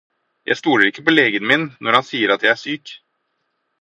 [0.45, 2.95] Jeg stoler ikke på legen min når han sier at jeg er syk.